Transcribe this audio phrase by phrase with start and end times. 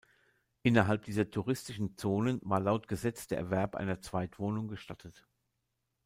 [0.63, 5.27] Innerhalb dieser touristischen Zonen war laut Gesetz der Erwerb einer Zweitwohnung gestattet.